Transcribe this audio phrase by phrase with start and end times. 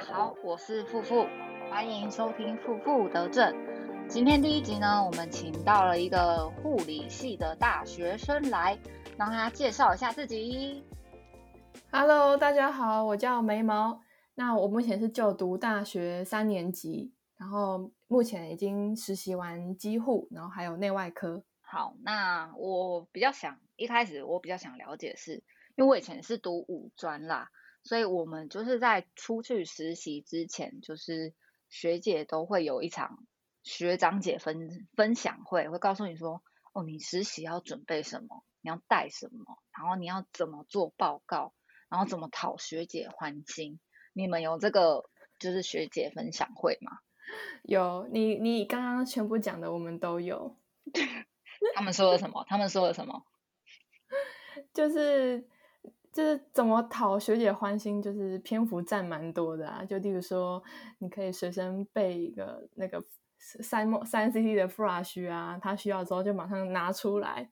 [0.00, 1.26] 家好，我是富富，
[1.68, 3.54] 欢迎收听富富得正。
[4.08, 8.78] 今天第一集呢，我们请到了一个护理系的大学生来，
[9.18, 10.82] 让他介绍一下自己。
[11.92, 14.00] Hello，大家好，我叫眉毛。
[14.34, 21.44] 那我目前是就读大学三年级，然后目前已经实习完机护，然后还有内外科。
[21.60, 25.34] 好，那我比较想一开始我比较想了解是，
[25.76, 27.50] 因为我以前是读五专啦，
[27.82, 31.34] 所以我们就是在出去实习之前，就是
[31.68, 33.26] 学姐都会有一场
[33.62, 41.54] 学长姐分分享会，会告诉你说，哦，你实习要准备什么，你要带什么，然后你要怎么做报告，
[41.88, 43.80] 然后怎么讨学姐欢心。
[44.12, 45.08] 你们有这个
[45.38, 46.98] 就是学姐分享会吗？
[47.62, 50.56] 有你，你刚刚全部讲的我们都有，
[51.74, 52.44] 他们说了什么？
[52.48, 53.24] 他们说了什么？
[54.74, 55.46] 就是
[56.12, 59.84] 就是怎么讨学姐欢心，就是篇幅占蛮多的啊。
[59.84, 60.62] 就例如说，
[60.98, 63.02] 你可以随身备一个那个
[63.38, 67.48] 三三 CT 的 flash 啊，他需要之后就马上拿出来，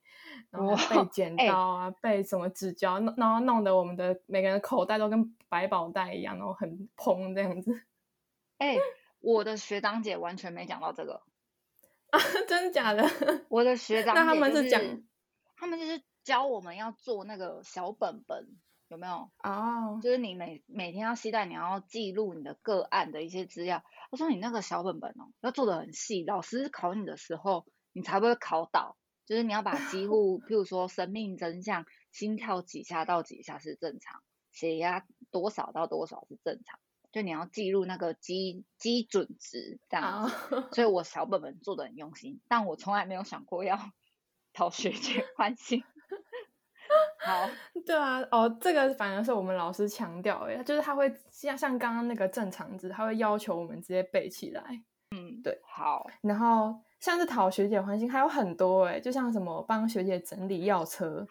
[0.51, 7.83] 然后备剪刀啊，备什么纸胶，弄然后弄得我们的每个人口袋都跟百宝袋一样，然后很蓬这样子。
[8.59, 8.77] 哎、
[9.21, 11.23] 我的学长姐完全没讲到这个。
[12.11, 13.09] 啊， 真假的？
[13.49, 14.83] 我的学长姐、那他们是讲，
[15.57, 18.47] 他们就是教我们要做那个小本本，
[18.89, 19.31] 有没有？
[19.43, 23.83] 哦，就是你每每天要期待，你要记录你的个案的一些资料。
[24.11, 28.99] 我说你那个小本本哦，要做的很细，老师考你的时候，你才不会考倒。
[29.25, 34.21] 就是你要把几乎， 譬如说生命真相，心跳几下到几下是正常，
[34.53, 36.79] 血压多少到多少是正常，
[37.11, 40.29] 就你要记录那个基基准值这样
[40.73, 43.79] 所以我小本本做的很用心，但我从来没有想过要
[44.53, 45.83] 讨学姐欢心。
[47.21, 47.49] 好，
[47.85, 54.63] 对啊，哦，这个反而是我们老师强调，哎，就是他会像像刚刚那个正常值，他会要求我们直接背起来。
[55.11, 61.27] 嗯，对好，然后像是讨学姐欢心，还有很多哎，就像什么帮学姐整理药车，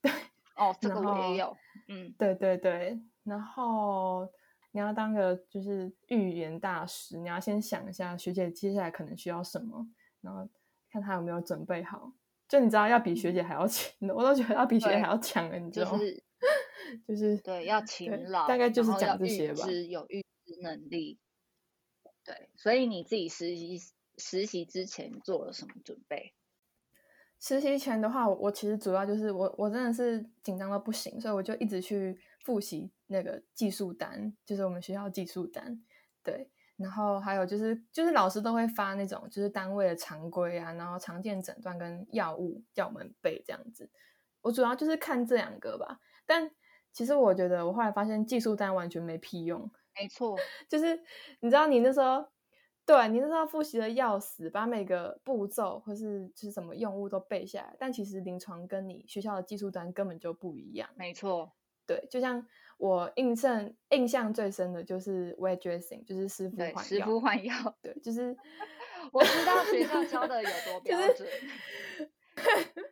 [0.00, 0.10] 对
[0.56, 1.56] 哦，这个也有，
[1.88, 4.26] 嗯，对对对，然后
[4.72, 9.86] 你要当个就是预言大师，你要先想一下学姐接下来可能需要什么，
[10.22, 10.48] 然后
[10.90, 12.10] 看她有没有准备好。
[12.48, 15.98] 就你知道要比学姐还要勤的，我都觉得要比学姐还要强了，你知道吗？
[15.98, 16.22] 是
[17.08, 21.18] 就是对，要勤劳，大概就是讲这些吧知有预知能力。
[22.24, 23.80] 对，所以你自己实习
[24.18, 26.34] 实习之前做了什么准备？
[27.38, 35.82] 实习前的话，我我其实主要就是我我真的是紧张到不行，所以我就一直去复习那个技术单，就是我们学校技术单，
[36.22, 43.90] 对，然后还有就是就是老师都会发那种就是单位的常规啊，然后常见诊断跟药物叫我们背这样子。
[44.42, 46.50] 我主要就是看这两个吧，但
[46.92, 49.70] 其实我觉得我后来发现技术单完全没屁用，
[50.00, 50.36] 没错，
[50.68, 51.00] 就是
[51.40, 52.24] 你知道你那时候，
[52.86, 60.88] 对你那时候复习的要死，把每个步骤或是就是什么用物都背下来，但其实临床跟你学校的技术单根本就不一样。
[60.94, 62.46] 没错，对，就像
[62.78, 66.88] 我印象印象最深的就是 weight dressing，就是湿敷对，换药。
[66.88, 68.36] 师傅换药，对，就是
[69.12, 71.28] 我知道学校教的有多 标就是准。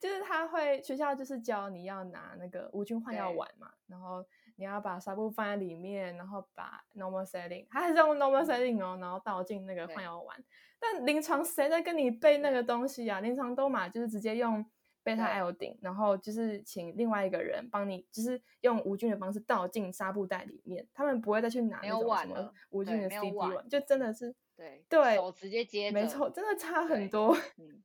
[0.00, 4.24] 就是他会学校就是教你要拿那个无菌换药对丸嘛，然后
[4.56, 10.36] 你要把纱布放在里面，然后把 normal setting，他还是用 normal setting 哦，然后倒进那个换药丸。
[10.80, 13.20] 但临床谁在跟你背那个东西啊？
[13.20, 14.64] 临床都嘛就是直接用
[15.02, 15.40] 贝塔对。
[15.40, 27.36] iodine，然后就是请另外一个人帮你，就是用无菌的方式倒进纱布袋里面，他们不会再去拿那种什么无菌的 CD 碗碗，就真的是对对手直接接没错，真的差很多。
[27.56, 27.82] 嗯，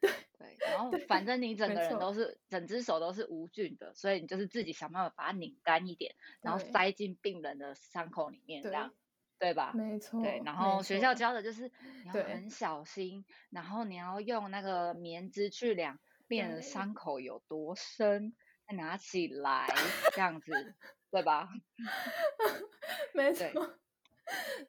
[0.00, 8.92] 对对，然后反正你整个人都是整只手都是无菌的，所以你就是自己想办法把它拧干一点， 然后塞进病人的伤口里面，这样
[9.38, 9.72] 对吧？
[9.74, 11.70] 没错，对，然后学校教的就是
[12.02, 18.34] 你要很小心，然后你要用那个棉织去量病人的伤口有多深，
[18.66, 19.66] 再拿起来
[20.12, 20.74] 这样子，
[21.10, 21.48] 对吧？
[23.12, 23.78] 没错，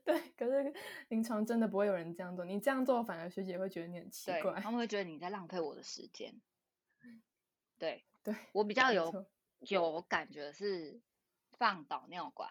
[0.03, 0.19] 对。
[0.35, 0.73] 可是
[1.07, 4.59] 临床真的不会有人这样做，你这样做反而学姐会觉得你很奇对，怪。
[4.59, 6.41] 他们会觉得你在浪费我的时间。
[7.77, 9.25] 对对，我比较有
[9.59, 11.01] 有感觉是
[11.51, 12.49] 放导尿管，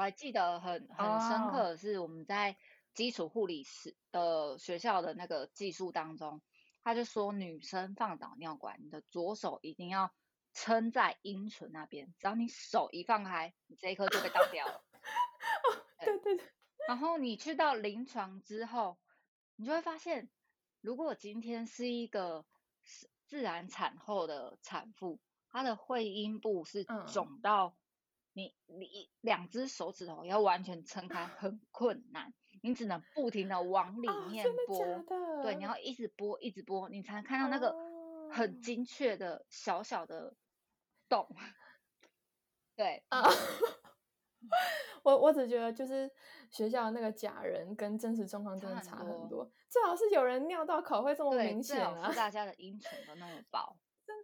[0.00, 1.50] 我还记得很很深哦。
[1.52, 2.56] 刻的是我们在
[2.94, 6.40] 基础护理师的学校的那个技术当中，
[6.82, 10.10] 他就说女生放导尿管，你的左手一定要
[10.54, 14.82] 撑在阴唇那边，只要你手一放开，你这一颗就被当掉了。
[16.02, 16.46] 对对对，
[16.88, 18.96] 然后你去到临床之后，
[19.56, 20.30] 你就会发现，
[20.80, 22.46] 如果今天是一个
[22.82, 25.20] 是自然产后的产妇，
[25.50, 27.04] 她的会阴部是嗯。
[27.06, 27.76] 肿到
[28.32, 32.32] 你你两只手指头要完全撑开很困难，
[32.62, 35.04] 你只能不停的往里面拨，
[35.42, 37.74] 对，你要一直拨一直拨，你才能看到那个
[38.30, 40.36] 很精确的小小的
[41.08, 41.28] 洞。
[42.76, 43.22] 对啊，
[45.02, 46.10] 我我只觉得就是
[46.50, 54.16] 学校那个假人跟真实状况真的差很多，最好是有人尿道口会这么明显啊，大家的阴唇都那么薄， 真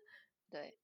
[0.49, 0.79] 对。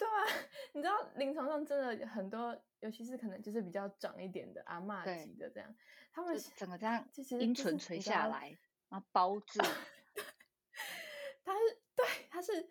[0.00, 0.24] 对啊，
[0.72, 5.76] 你知道临床上真的很多，尤其是可能就是比较长一点的阿嬷级的这样，
[6.10, 7.06] 他们整个这样
[7.38, 8.56] 阴唇垂下来，
[8.88, 9.60] 然后包住，
[11.44, 12.66] 它 是对，它是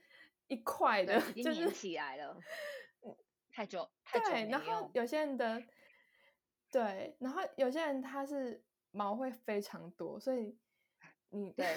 [0.47, 2.35] 一块的，已经粘起来了，
[3.53, 5.61] 太久太久然后有些人的
[6.71, 10.57] 对，然后有些人他是毛会非常多，所以
[11.29, 11.75] 你对，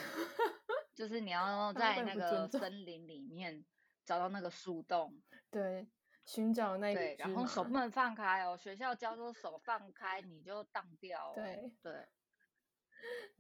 [0.95, 3.63] 就是你要在那个森林里面。
[4.05, 5.89] 找到那个树洞，对，
[6.25, 8.57] 寻找那对，然后手不能放开哦。
[8.57, 12.09] 学校教说手放开你就荡掉，对 对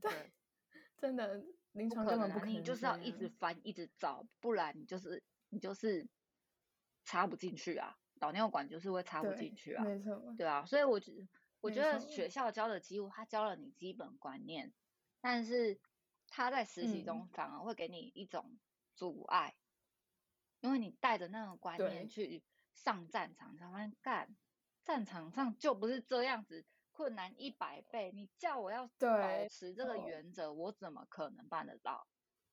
[0.00, 0.32] 对，
[0.96, 1.42] 真的
[1.72, 6.08] 临床根本不可能，你就是要一直翻一直找，不然你就是你就是
[7.04, 11.12] 插不进去啊，导尿管就是会插不进去啊，没错，对啊，所以我觉
[11.60, 14.72] 我觉得学校教的几乎他教了你基本观念，
[15.20, 15.80] 但是
[16.28, 18.58] 他在实习中反而会给你一种
[18.94, 19.56] 阻碍。
[20.62, 22.42] 因为你带着那种观念去
[22.72, 24.34] 上战场，才发现干
[24.84, 28.12] 战场上就不是这样子，困难一百倍。
[28.14, 32.06] 你叫我要保持这个原则，我怎么可能办得到？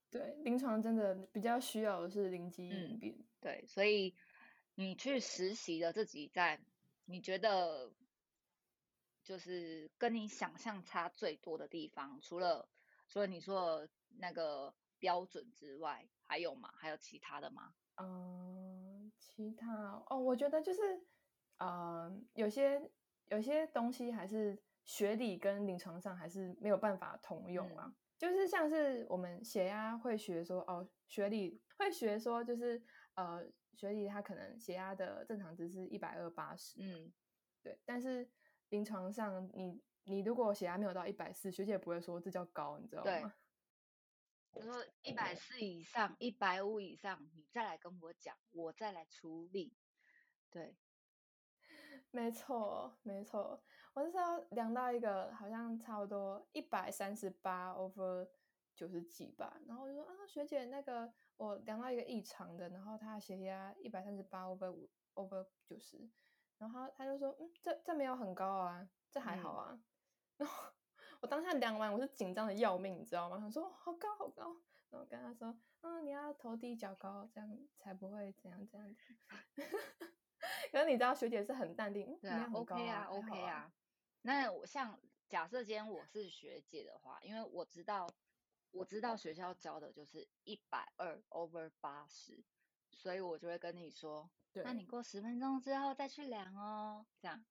[0.09, 3.15] 对，临床真的比较需要的是灵机应变。
[3.39, 4.15] 对，所以
[4.73, 6.59] 你去实习的自己在，
[7.05, 7.93] 你觉得
[9.23, 12.67] 就是跟你想象差最多的地方，除了
[13.07, 16.73] 除了你说那个标准之外，还有吗？
[16.75, 17.75] 还有其他的吗？
[18.01, 20.81] 嗯，其他哦，我觉得就是，
[21.57, 22.81] 呃，有些
[23.27, 27.93] 有些东西还是学理跟临床上还是没有办法通用啊。
[28.17, 32.81] 就是像是我们血压会学说，哦，学理会学说，就是
[33.15, 37.13] 呃，学理它可能血压的正常值是一百二八十，嗯，
[37.63, 37.79] 对。
[37.85, 38.29] 但是
[38.69, 43.33] 临床上，你你如果血压没有到一百四，学姐不会说这叫高，你知道吗？
[44.53, 49.77] 就说一百四以上，一百五以上，你再来跟我讲，我再来处理。
[50.49, 50.75] 对，
[52.11, 53.63] 没错，没错。
[53.93, 58.27] 我那时候量到一个好像差不多一百三十八 over
[58.75, 66.09] 九十几吧，然后我就说啊，学姐，那个我量到一个异常的，然后他血压一百三十八 over 五 over 九十，
[66.57, 69.79] 然后他就说，嗯，这这没有很高啊，这还好啊。
[70.37, 70.73] 然后。
[71.21, 73.37] 我当下量完，我是紧张的要命，你知道吗？
[73.39, 74.55] 他说好高好高，
[74.89, 78.95] 然后跟他说，嗯，你要头低脚高，这样才不会怎样怎样。
[80.71, 83.71] 可是你知道学姐是很淡定，对啊，OK 啊，OK 啊。
[84.21, 88.07] 那我像假设今天我是学姐的话，因为我知道
[88.71, 92.41] 我知道学校教的就是一百二 over 八十，
[92.91, 97.43] 所以我就会跟你说，那你过十分钟之后再去量哦，这样。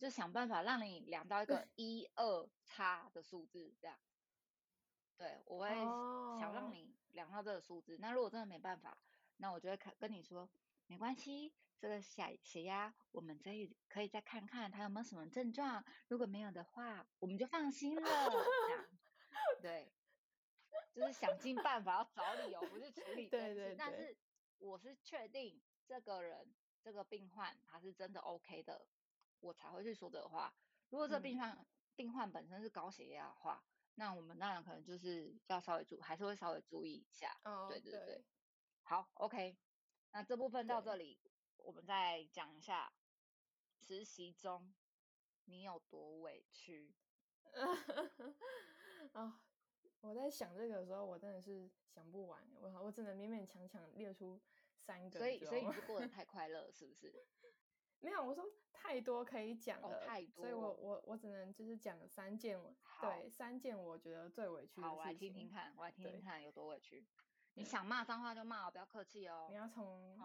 [0.00, 3.98] 就想办法让你量到一个一二叉的数字，这样。
[5.18, 5.68] 对，我会
[6.40, 7.98] 想让你量到这个数字。
[8.00, 8.96] 那如果真的没办法，
[9.36, 10.48] 那我就会看跟你说，
[10.86, 15.84] 没关系，这个血血压我们可以可以再看看他有没有什么症状。
[16.08, 18.02] 如果没有的话，我们就放心了。
[18.02, 18.08] 这
[18.72, 18.86] 样，
[19.60, 19.92] 对，
[20.94, 23.76] 就是想尽办法要找理由，不是处理 对对。
[23.76, 24.16] 但是
[24.56, 28.86] 我是确定这个人这个病患他是真的 OK 的。
[29.40, 30.52] 我才会去说这话。
[30.88, 33.62] 如果这病患病患本身是高血压的话，
[33.94, 37.38] 那我们当然可能就是要稍微注，还是会稍微注意一下。
[37.44, 38.24] 哦，对对对。
[38.82, 39.56] 好，OK。
[40.12, 41.20] 那这部分到这里，
[41.58, 42.92] 我们再讲一下
[43.78, 44.74] 实习中
[45.44, 46.92] 你有多委屈。
[49.12, 49.40] 啊，
[50.00, 52.44] 我在想这个的时候，我真的是想不完。
[52.60, 54.40] 我我只能勉勉强强列出
[54.78, 55.18] 三个。
[55.18, 57.12] 所以，所以你是过得太快乐，是不是？
[58.00, 62.58] 没有，我说太多可以讲了，所以我我我只能就是讲三件，
[63.00, 64.84] 对，三件我觉得最委屈的事情。
[64.84, 67.06] 好，我来听听看，我来听听看有多委屈。
[67.54, 69.48] 你想骂脏话就骂，不要客气哦。
[69.50, 70.18] 你要从，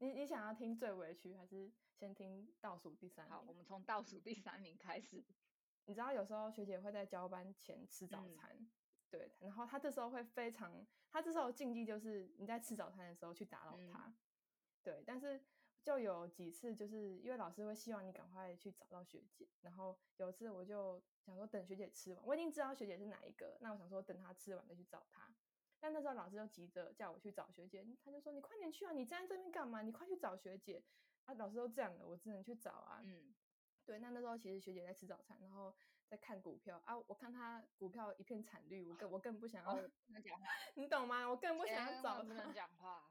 [0.00, 3.28] 你你想要听最委屈，还是先听倒数第三？
[3.28, 5.24] 好，我们从倒数第三名开始。
[5.86, 8.68] 你知道有时候学姐会在交班前吃早餐，
[9.08, 14.12] 对，然后她这时候会非常，她这时候禁忌就是你在吃早餐的时候去打扰她，
[14.82, 15.40] 对，但是。
[15.86, 25.32] 就有几次，就是因为老师会希望你赶快去找到学姐，然后有一次我就想说等学姐吃完，我已经知道学姐是哪一个，那我想说等她吃完再去找她。
[25.78, 29.80] 但那时候老师就急着叫我去找学姐，他就说你快点去啊，你站在这边干嘛？
[29.82, 30.82] 你快去找学姐。
[31.26, 33.00] 啊，老师都这样了，我只能去找啊。
[33.04, 33.32] 嗯，
[33.84, 35.72] 对，那那时候其实学姐在吃早餐，然后
[36.08, 41.28] 在看股票啊，我看她股票一片惨绿，我更我更不想要，不能讲话， 你懂吗？
[41.28, 42.52] 我更不想要千找万不能她。
[42.52, 43.08] 讲话。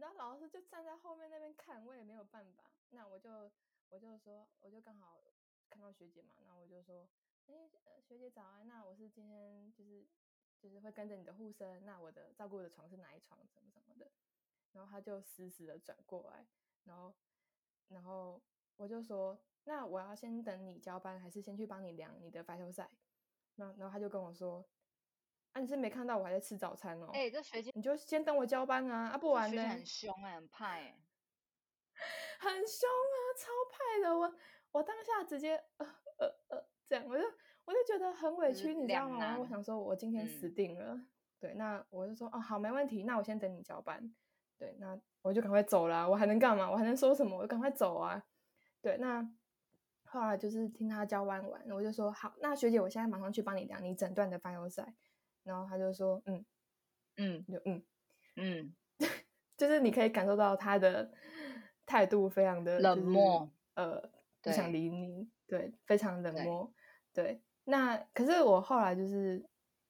[0.00, 2.70] 然后老师就站在后面那边看，我也没有办法。
[2.90, 3.50] 那我就
[3.88, 5.20] 我就说，我就刚好
[5.68, 7.08] 看到学姐嘛，那我就说，
[7.46, 7.68] 哎、
[8.02, 10.06] 学姐早安，那我是今天就是
[10.58, 14.10] 就是会跟着你的护生，那我的照顾的床是哪一床，什么什么的。
[14.72, 16.46] 然后他就死死的转过来，
[16.84, 17.14] 然后
[17.88, 18.42] 然后
[18.76, 22.90] 我就说，那我要先等你交班，还是先去帮你量你的白头赛？
[23.54, 24.62] 那然后他就跟我说，
[25.56, 27.08] 啊，你是没看到我还在吃早餐哦。
[27.14, 29.72] 哎、这学姐你就先等我交班啊，啊不这学姐然呢？
[29.72, 30.98] 很凶哎、很派哎、
[32.40, 34.14] 很凶啊，超派的。
[34.18, 34.34] 我
[34.72, 35.86] 我当下直接呃
[36.18, 37.24] 呃呃这样，我就
[37.64, 39.18] 我就觉得很委屈，你知道两吗？
[39.18, 41.00] 然后我想说，我今天死嗯定了。
[41.40, 44.14] 对，那我就说哦好，没问题，那我先等你交班。
[44.58, 46.70] 对，那我就赶快走啦，我还能干嘛？
[46.70, 47.34] 我还能说什么？
[47.34, 48.22] 我就赶快走啊。
[48.82, 49.26] 对，那
[50.04, 54.94] 后来就是听他交班完，我就说好，那学姐，我现在马上去帮你量你整段的发优赛。
[55.46, 56.44] 然后他就说嗯，
[57.16, 57.82] 嗯就嗯，
[58.36, 58.74] 嗯，
[59.56, 61.10] 就是你可以感受到他的
[61.86, 64.02] 态度非常的冷就是漠呃，
[64.42, 66.70] 不想对理你，对，非常冷漠，
[67.14, 67.40] 对。
[67.64, 69.44] 那可是我后来就是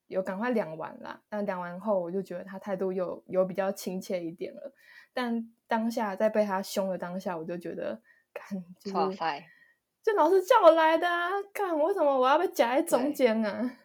[0.06, 4.74] 有赶快量完啦，那量完后我就觉得他态度有有比较亲切一点了，
[5.12, 8.00] 但当下在被他凶的当下，我就觉得，
[8.32, 9.44] 看就是哇塞，
[10.02, 13.78] 这老师叫我来的啊，看为什么我要被夹在中对间啊？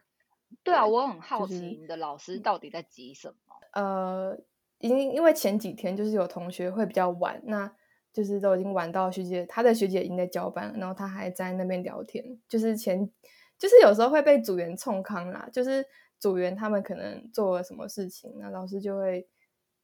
[0.63, 3.55] 对啊，我很好奇就是你的老师到底在急什么？
[3.73, 4.37] 呃，
[4.79, 7.73] 因因为前几天就是有同学会比较晚，那
[8.11, 13.09] 就是都已经晚到学姐，他的学姐已经在交班了，然后他还在那边聊天，就是前
[13.57, 15.85] 就是有时候会被组员冲康啦，就是
[16.19, 19.27] 组员他们可能做了什么事情，那老师就会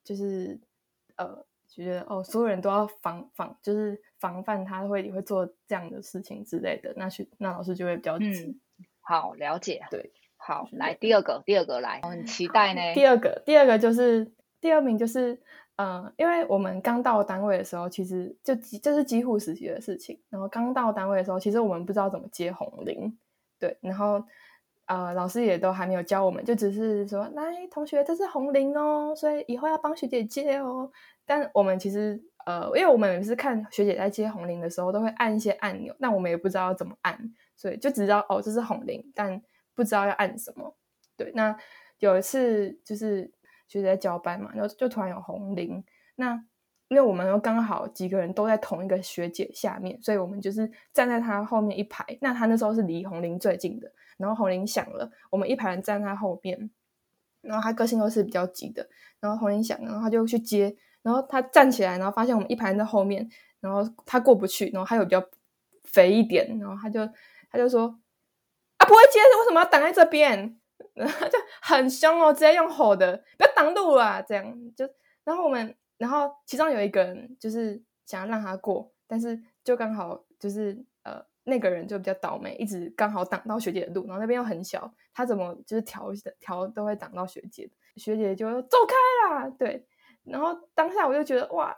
[0.04, 0.60] 就是
[1.16, 8.26] 呃觉得哦，所有人都要防防，就是防范他会会做这样的事情之类的，那学那老师就会比较急。
[8.26, 8.60] 嗯，
[9.00, 9.86] 好，了解。
[9.90, 10.12] 对，
[10.48, 12.82] 好，就是来第二个，第二个来，我很期待呢。
[12.94, 15.38] 第二个，第二个就是第二名就是，
[15.76, 20.18] 嗯，因为我们刚到单位的时候，其实就几这是几乎实习的事情。
[20.30, 23.18] 然后刚到单位的时候，其实我们不知道怎么接红铃，
[23.60, 24.24] 对，然后
[24.86, 30.90] 呃，老师也都还没有教我们，就只是说，来，同学，这是红铃哦，所以以后要帮学姐接哦。
[31.26, 37.20] 但我们其实呃，因为我们每次看学姐在接红铃的时候，都会按一些按钮，但我们也不知道要怎么按，
[37.58, 39.42] 所以就只知道哦，这是红铃，但
[39.78, 40.76] 不知道要按什么。
[41.16, 41.56] 对，那
[42.00, 43.32] 有一次就是
[43.68, 46.34] 学姐在交班嘛，然后就突然有红铃，那
[46.90, 52.06] 因为我们又刚好几个人都在同一个学姐下面，所以我们就是站在她后面一排。
[52.22, 56.70] 那她那时候是离红铃最近的，然后红铃响了，我们一排人站在她后面，
[57.42, 58.88] 然后她个性又是比较急的，
[59.20, 63.28] 然后红铃响，然后她就去接，然后她站起来，然后发现我们一排人在后面，
[63.60, 65.22] 然后她过不去，然后她又比较
[65.84, 67.06] 肥一点，然后她就
[67.52, 68.00] 她就说
[68.88, 70.60] 不会接，为什么要挡在这边？
[70.98, 71.06] 就
[71.62, 74.20] 很凶哦，直接用吼的，不要挡路啊！
[74.20, 74.84] 这样就，
[75.24, 86.08] 然后我们，然后其中有一个人就是想要让他过，但是就刚好就是呃那个人就比较倒霉，一直刚好挡到学姐的路，然后那边又很小，他怎么就是调
[86.40, 89.86] 调都会挡到学姐的，学姐就走开啦，对，
[90.24, 91.78] 然后当下我就觉得哇，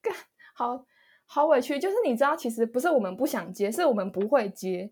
[0.00, 0.14] 干
[0.56, 0.82] 好
[1.26, 4.90] 好委屈，就是你知道，其实不是我们不想接，是我们不会接，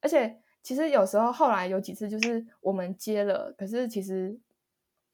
[0.00, 0.40] 而且。
[0.66, 4.36] 其实有时候后来有几次就是我们接了，可是其实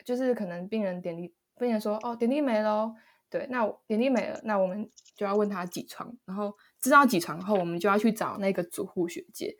[0.03, 2.95] 就是可能病人点滴，病人说哦点滴没了，
[3.29, 9.55] 对，那点滴没了，那我们就要问他几床，然后知道几床后，我们就要去找那个主护学姐。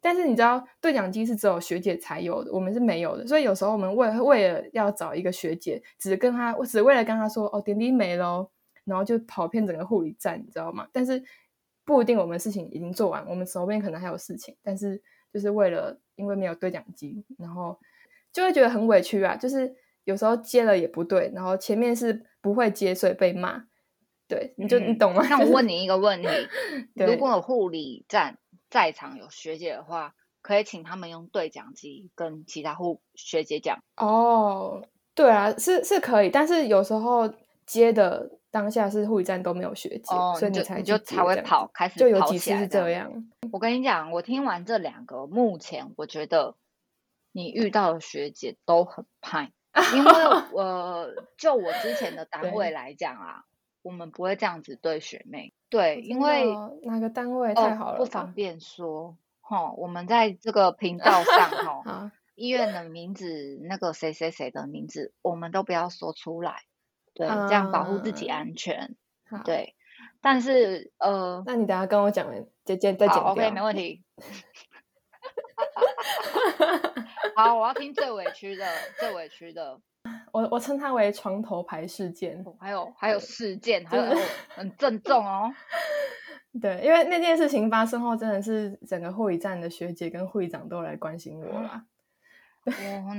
[0.00, 8.50] 但是你知道对讲机是只有学姐才有的，我们是没有的，所以有时候我们为为了要找一个学姐，只跟他，我只为了跟他说哦点滴没了，
[8.84, 10.88] 然后就跑遍整个护理站，你知道吗？
[10.90, 11.22] 但是
[11.84, 15.02] 不一定我们事情已经做完，我们手边可能还有事情，但是。
[15.34, 17.76] 就是为了因为没有对讲机，然后
[18.32, 19.34] 就会觉得很委屈啊。
[19.34, 19.74] 就是
[20.04, 23.64] 有时候接了也不对，然后前面是不会接，所以被骂。
[24.28, 25.26] 对，你就、嗯、你懂吗？
[25.28, 26.28] 那我 问你一个问题：
[26.94, 28.38] 如果有护理站
[28.70, 33.82] 在场有学姐的话，可以请他们用对讲机跟其他护学姐讲。
[33.96, 34.86] 哦，
[35.16, 37.34] 对啊，是是可以，但是有时候
[37.66, 43.28] 接的当下是护理站都没有学姐，哦、所以你才你就才会跑，开始就有几次是这这样。
[43.50, 46.54] 我跟你讲，我听完这两个，目前我觉得
[47.32, 49.50] 你遇到的学姐都很派，
[49.96, 50.12] 因为
[50.52, 53.44] 我就我之前的 单位来讲啊，
[53.82, 56.46] 我们不会这样子对学妹，对，因为
[56.84, 59.72] 哪个单位太好了、哦，不方便说哈。
[59.72, 61.50] 我们在这个频道上
[61.82, 66.62] 哈，医院的名字，那个谁谁谁的名字，我们都不要说出来。
[67.14, 68.94] 对，这样保护自己啊安全。
[69.30, 69.74] 好，对，
[70.20, 73.50] 但是呃，那你等下跟我讲完，姐姐再剪好，OK，掉。
[73.52, 74.02] 没问题。
[77.36, 78.66] 好，我要听最委屈的，
[78.98, 79.80] 最委屈的。
[80.32, 82.42] 我我称它为床头牌事件。
[82.44, 85.50] 哦还有还有事件， 还有就是很郑重哦。
[86.60, 91.84] 对，因为那件事情发生后，真的是整个护理站的学姐跟护理长都来关心我啦。
[92.66, 93.14] 哇，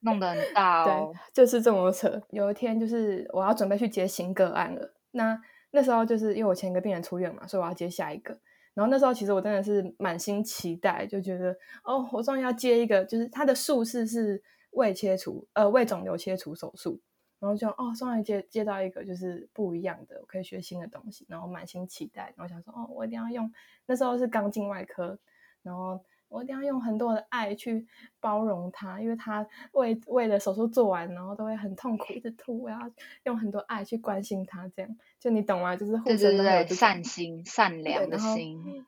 [0.00, 1.12] 弄得很大 哦。
[1.12, 2.20] 对，就是这么扯。
[2.30, 4.94] 有一天，就是我要准备去接新个案了。
[5.10, 5.40] 那
[5.70, 8.38] 那时候就是因为我前一个病人出院嘛，所以我要接下一个。
[8.74, 17.00] 然后那时候其实我真的是满心期待，就觉得哦，我终于要接一个，就是他的术式是胃切除，呃，胃肿瘤切除手术。
[17.40, 23.48] 然后就哦，终于接接到一个就是不一样的，我可以学新的东西，然后满心期待，然后想说哦，我一定要用。
[23.86, 25.16] 那时候是刚进外科，
[25.62, 27.86] 然后我一定要用很多的爱去
[28.20, 32.78] 包容他，因为他为为了手术做完，然后都会很痛苦，一直吐，我要
[33.24, 35.74] 用很多爱去关心他，这样就你懂吗？
[35.76, 38.84] 就是护对对对，士都会有这种善心、善良的心。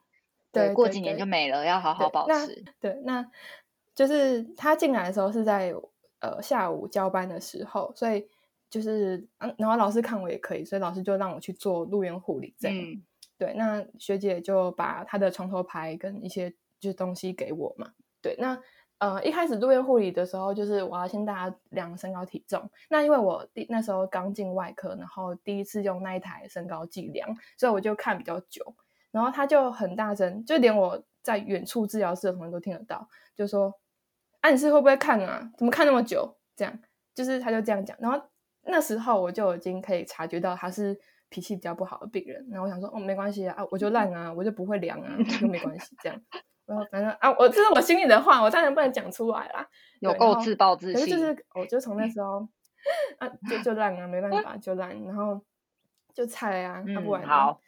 [0.52, 2.64] 对，对过几年就没了，要好好保持。
[2.80, 3.24] 对，那
[3.94, 5.74] 就是他进来的时候是在
[6.18, 8.26] 呃下午交班的时候，所以
[8.68, 12.76] 就是嗯，然后老师看我也可以，所以老师就让我去做入院护理这样。
[12.76, 13.02] 嗯，
[13.38, 17.92] 对，那学姐就把她的床头牌跟一些就是东西给我嘛。
[18.20, 18.60] 对，那
[18.98, 22.68] 呃一开始入院护理的时候，就是我要先大家量身高体重。
[22.88, 28.74] 那因为我第那时候刚进外科，然后第一次用那一台身高计量，所以我就看比较久。
[29.12, 33.74] 然后他就很大声，就连我在远处治疗室的同学都听得到，就说
[34.40, 35.50] ：“啊，你是会不会看啊？
[35.58, 36.78] 怎么看那么久？”这样，
[37.12, 37.96] 就是他就这样讲。
[37.98, 38.22] 然后
[38.62, 40.96] 那时候我就已经可以察觉到他是
[41.28, 42.46] 脾气比较不好的病人。
[42.52, 46.22] 然后我想说：“哦，没关系啊，我就烂啊，我就不会量啊，就没关系。”这样，
[46.70, 49.68] 然后反正啊，我这是我心里的话，我当然不能讲出来啦。
[49.98, 51.00] 有够自暴自弃。
[51.00, 52.46] 可是就是，我就从那时候
[53.18, 55.40] 啊，就就烂啊，没办法，就烂，然后
[56.14, 57.60] 就菜啊，啊不嗯，然好，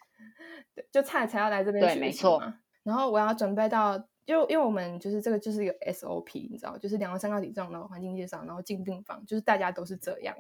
[0.73, 2.61] 对，就菜才要来这边学习没错嘛。
[2.85, 10.37] 然后我要准备到，就因为我们就是这个就是一个 SOP，你知道，就是两个三高体重，然后环境介绍，然后进病房，就是大家都是这样。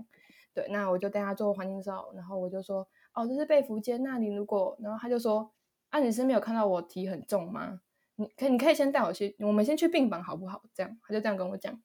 [0.54, 5.50] 对，那我就带他做环境介绍，然后我就说，哦，这是被服间，那你如果，然后他就说，
[5.90, 7.80] 啊，你是没有看到我体很重吗？
[8.16, 10.62] 你可以你可以先带我去，我们先去病房好不好？
[10.74, 11.80] 这样，他就这样跟我讲。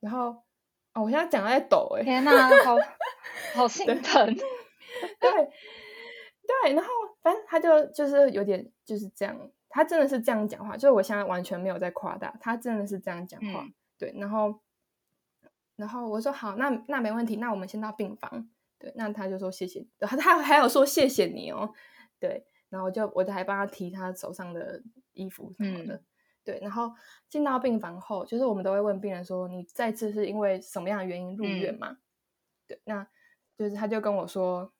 [0.00, 0.42] 然后，
[0.94, 2.76] 哦，我现在讲的在抖哎、天哪，好
[3.54, 4.26] 好心疼。
[5.20, 6.90] 对对，然后
[7.22, 13.62] 反正他就就是有点就是这样，他真的是这样讲话，就是我现在完全没有在夸大，他真的是这样讲话。
[13.62, 14.60] 嗯对，然后
[15.76, 18.50] 然后我说好，那那没问题，那我们先到病房。
[18.78, 21.72] 对，那他就说谢谢，然后他还有说谢谢你哦。
[22.20, 25.94] 对，然后我就我就还帮他提他手上的衣服什么的。
[25.94, 26.04] 嗯
[26.46, 26.92] 对，然后
[27.28, 31.98] 进到病房后，就是我们都会问病人说，你再次是因为什么样的原因入院嗯嘛？
[32.68, 33.04] 对，那
[33.58, 34.72] 就是他就跟我说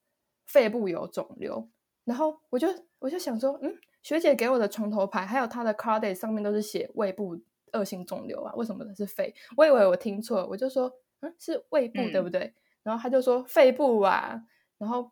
[0.46, 1.68] 肺部有肿瘤，
[2.04, 2.68] 然后我就
[3.00, 7.36] 我就想说，嗯，学姐给我的床头牌还有她的 card 上面都是写胃部
[7.72, 9.34] 恶性肿瘤啊，为什么是肺？
[9.56, 12.54] 我以为我听错了，我就说，嗯，是胃部对嗯不对？
[12.84, 14.40] 然后他就说肺部啊，
[14.78, 15.10] 然后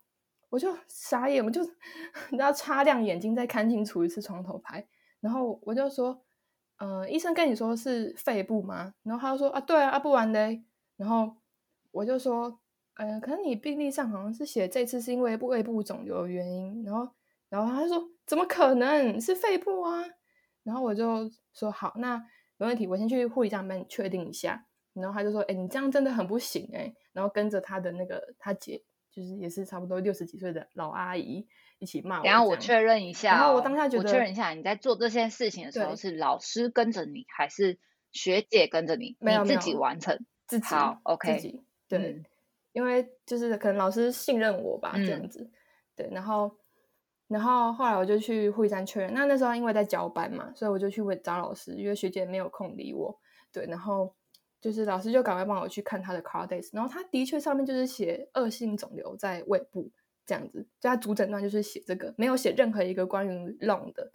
[0.54, 1.60] 我就傻眼，我就
[2.30, 4.86] 你知道擦亮眼睛再看清楚一次床头牌，
[5.18, 6.22] 然后我就说，
[6.78, 8.94] 呃，医生跟你说是肺部吗？
[9.02, 10.62] 然后他就说啊，对啊，不然嘞，
[10.96, 11.34] 然后
[11.90, 12.60] 我就说，
[12.94, 17.08] 呃，可能你病历上好像是写这次是因为胃部肿瘤的原因，然后
[17.48, 20.04] 然后他就说怎么可能是肺部啊？
[20.62, 22.16] 然后我就说好，那
[22.58, 24.64] 没问题，我先去护理站帮你确定一下。
[24.92, 28.80] 然后他就说，哎，你这样真的很不行哎、然后跟着他的那个他姐，
[29.14, 31.46] 就是也是差不多六十几岁的老阿姨
[31.78, 32.40] 一起骂我这样。
[32.40, 37.78] 等一下我确认一下、哦，然后我当下觉得我确认一下，你在做这些事情的时候是老师跟着你，还是
[38.10, 39.16] 学姐跟着你？
[39.20, 40.18] 没有自己完成。
[40.46, 42.24] 自己好，OK 自己对、嗯
[42.72, 45.48] 因为就是可能老师信任我吧，这样嗯子
[45.94, 46.50] 对，然后
[47.28, 53.16] 然后后来我就去会山确认，那那时候因为在交班嘛，所以我就去问找老师，因为学姐没有空理我，
[53.52, 54.12] 对，然后
[54.64, 59.90] 就是老师就赶快帮我去看他的 CARDIS，然后他的确上面就是写恶性肿瘤在胃部
[60.24, 64.10] 这样子，就他主诊断就是写这个，没有写任何一个关于 lung 的，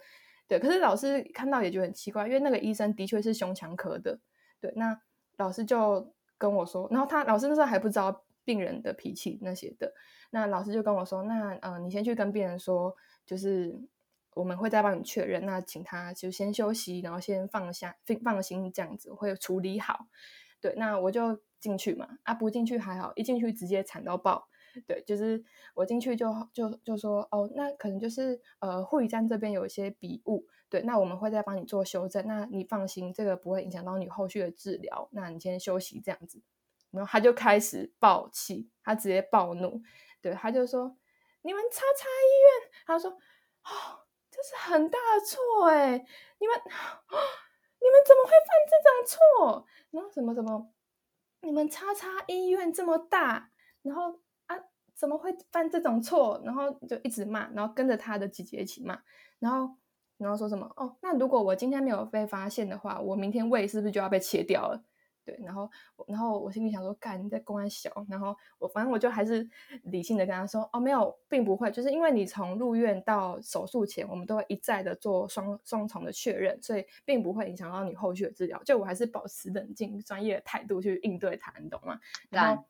[0.48, 4.18] 对，可是老师看到也觉得很奇怪，因为那个医生的确是胸腔科的，
[4.60, 5.00] 对，那
[5.36, 9.94] 老师就跟我说，然后他老师那时候还不知道病人的脾气那些的，
[10.32, 12.92] 那老师就跟我说，那呃，你先去跟病人说，
[13.24, 13.80] 就是
[14.34, 20.06] 我们会再帮你确认，那请他就先休息，然后先放下放放心这样子，会处理好。
[20.60, 24.48] 对，那我就进去嘛，啊不进去还好，一进去直接惨到爆。
[24.86, 25.42] 对，就是
[25.74, 32.24] 我进去就就就说哦，那可能就是呃护理站这边有一些笔误，对，那我们会再帮你做修正。
[32.26, 35.08] 那你放心，这个不会影响到你后续的治疗。
[35.10, 36.42] 那你先休息这样子。
[36.92, 39.80] 然后他就开始暴气，他直接暴怒，
[40.20, 40.96] 对，他就说
[41.42, 44.06] ：“你们叉叉医院，他说，哦，
[44.42, 45.90] 这是很大的错哎，
[46.38, 49.66] 你们，你们怎么会犯这种错？
[49.90, 50.72] 然后什么什么，
[51.42, 53.50] 你们叉叉医院这么大，
[53.82, 54.56] 然后啊，
[54.94, 56.40] 怎么会犯这种错？
[56.44, 58.98] 然后就一直骂，然后跟着他的姐姐一起骂，
[59.38, 59.76] 然后。”
[60.20, 60.94] 然后说什么哦？
[61.00, 64.84] 那如果我今天没有被发现的话，我明天胃是不是就要被切掉了？
[65.24, 65.70] 对，然后
[66.06, 69.48] 然后我心里想说，干你在公安小，然后我反正我就还是
[69.84, 78.62] 理性的跟他说，哦，没有，并不会，就是因为你从入院到手术前，我们都会一再的做双双重的确认，所以并不会影响到你后续的治疗。
[78.64, 81.98] 就我还是保持冷静、专业的态度去应对他，你懂吗？
[82.30, 82.64] 然后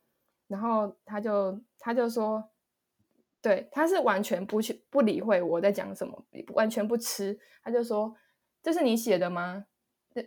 [0.49, 2.51] 然后他就他就说。
[3.43, 7.39] 对，他是完全不去不理会我在讲什么，完全不吃。
[7.63, 8.15] 他就说
[8.63, 9.65] ：“这是你写的吗？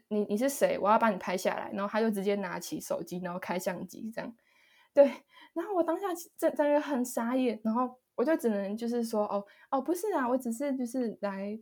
[0.07, 0.77] 你你是谁？
[0.79, 4.35] 我要把你拍下来。”然后他就直接拿起手机，然后开相机这样。
[4.93, 5.05] 对，
[5.53, 11.57] 然后我当下真真的很傻眼，然后我就只能就是说：“哦哦，不是啊，我只是就是来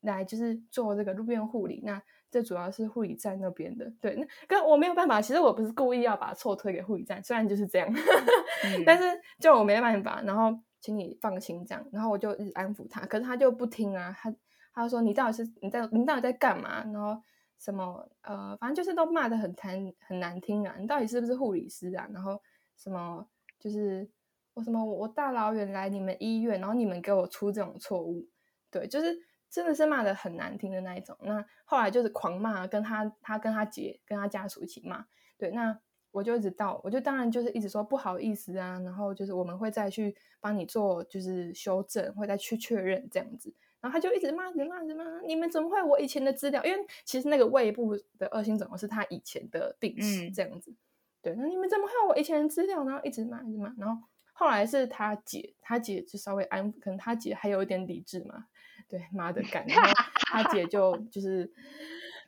[0.00, 1.80] 来就是做这个路边护理。
[1.84, 3.92] 那这主要是护理站那边的。
[4.00, 5.20] 对，那跟我没有办法。
[5.20, 7.88] 其实我不是故意要把错推给护理站，虽然就是这样，
[8.86, 9.04] 但是
[9.38, 10.22] 就我没办法。
[10.22, 10.58] 然后。
[10.84, 14.30] 请你放心，这样，然后我就一直安抚他，可是他就不听啊，他
[14.74, 16.84] 他说你到底是你在你到底在干嘛？
[16.92, 17.18] 然后
[17.64, 22.06] 什么呃，反正就是都骂的很难很难听啊，你到底是不是护理师啊？
[22.12, 22.38] 然后
[22.76, 23.26] 什么
[23.58, 24.06] 就是
[24.52, 28.28] 我什么我大老远来你们医院，然后你们给我出这种错误，
[28.70, 29.16] 对，就是
[29.48, 31.16] 真的是骂的很难听的那一种。
[31.22, 35.06] 那后来就是狂骂，跟他他跟他姐跟他家属一起骂，
[35.38, 35.80] 对，那。
[36.14, 43.52] 我就一直到，我就当然就是一直说不好意思啊，然后就是我们会再去帮你做就是修正，会再去确认这样子。
[43.84, 46.64] 然后他就一直骂，一直骂，一直骂，你们怎么会我以前的资料？
[46.64, 50.74] 因为其实那个胃部的恶性肿瘤是他以前的病史这样子。
[51.20, 52.82] 对，那你们怎么会有我以前的资料？
[52.84, 53.74] 然后一直骂，一直骂。
[53.76, 58.46] 然后后来是他姐，他姐就稍微安，可能他姐还有一点理智嘛。
[58.88, 61.52] 对，妈的干，他姐就就是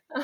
[0.09, 0.21] 啊，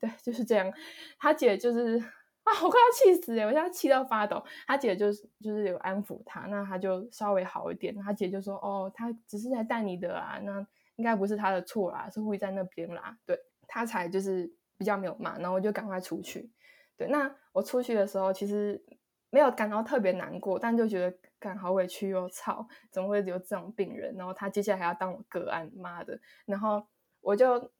[0.00, 0.72] 对，就是这样。
[1.20, 2.02] 他姐就是。
[2.44, 3.44] 啊，我快要气死哎！
[3.44, 4.42] 我现在气到发抖。
[4.66, 7.94] 他姐就是就是有安抚他，那他就稍微好一点。
[8.02, 16.50] 他姐就说：“哦，他只是来带你的啊，那应该不是他的错啦，是护在那边啦。”对他才就是比较没有骂，然后我就赶快出去。
[16.96, 18.84] 对，那我出去的时候其实
[19.30, 24.14] 没有感到特别难过，但就觉得感好委屈又操，怎么会有这种病人？
[24.16, 26.20] 然后他接下来还要当我个案，妈的！
[26.44, 26.84] 然后
[27.20, 27.70] 我就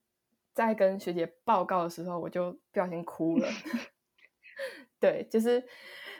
[0.54, 3.48] 在跟学姐报告的时候，我就不小心哭了。
[5.02, 5.60] 对，就是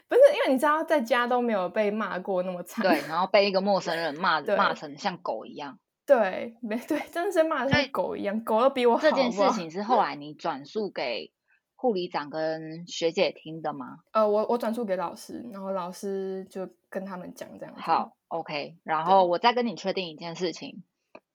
[0.08, 9.02] 不是因为你知道在家都没有被骂过那么惨，对，然后被一个陌生人骂 骂成像狗一样， 对，没对，真的是骂成狗一样，狗都比我好。
[9.02, 11.32] 这件事情是后来你转述给
[11.76, 14.00] 护理长跟学姐听的吗？
[14.10, 17.74] 呃，我我转述给老师，然后老师就跟他们讲这样。
[17.76, 20.82] 好，OK，然后我再跟你确定一件事情，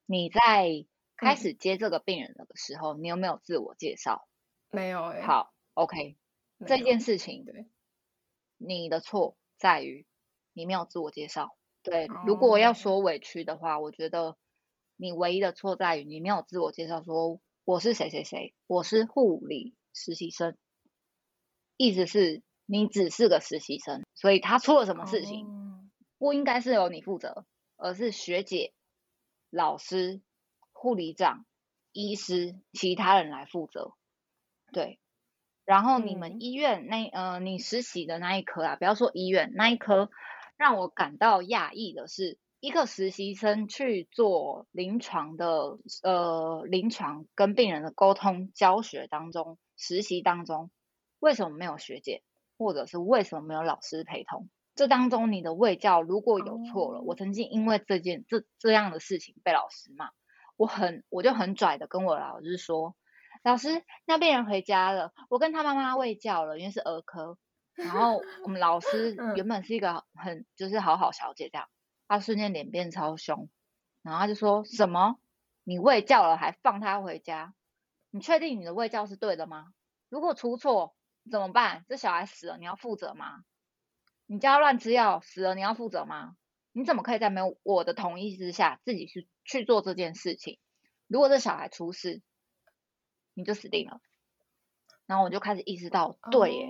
[0.06, 4.28] 你在开始接这个病人的时候，你有没有自我介绍？
[4.70, 5.22] 没有哎。
[5.22, 6.18] 好，OK。
[6.66, 7.68] 这件事情，对，
[8.58, 10.08] 你的错在于
[10.54, 11.56] 你没有自我介绍。
[11.84, 14.38] 对，如果要说委屈的话，我觉得
[14.96, 20.58] 你唯一的错在于你没有自我介绍，说我是谁谁谁，我是护理实习生。
[21.78, 28.74] 意思是你只是个实习生，所以他出了什么事情，不应该是由你负责，而是学姐、
[29.52, 30.22] 老师、
[30.72, 31.46] 护理长、
[31.92, 33.94] 医师其他人来负责。
[34.74, 35.00] 对。
[35.68, 40.10] 然后你们医院那呃，你实习的那一科啊，不要说医院那一科，
[40.56, 50.72] 让我感到讶异的是，一个实习生去做临床的呃临床跟病人的沟通教学当中，实习当中
[51.20, 52.24] 为什么没有学姐，
[52.58, 54.48] 或者是为什么没有老师陪同？
[54.74, 60.12] 这当中你的卫教如果有错了，我曾经因为这件这这样的事情被老师骂，
[60.56, 62.96] 我很我就很拽的跟我老师说。
[63.48, 67.38] 老师，那病人回家了，我跟他妈妈喂教了，因为是儿科。
[67.76, 71.70] 然后我们老师原本是一个很就是好好小姐这样，
[72.10, 73.50] 她瞬间脸变超凶，
[74.02, 75.18] 然后他就说什么
[75.64, 77.54] 你喂教了还放他回家？
[78.10, 79.68] 你确定你的喂教是对的吗？
[80.10, 80.94] 如果出错
[81.32, 81.86] 怎么办？
[81.88, 83.46] 这小孩死了你要负责吗？
[84.26, 86.36] 你叫他乱吃药死了你要负责吗？
[86.74, 90.60] 你怎么可以在没有我的同意之下自己去去做这件事情？
[91.08, 92.22] 如果这小孩出事？
[93.38, 94.02] 你就死定了，
[95.06, 96.70] 然后我就开始意识到，对，耶，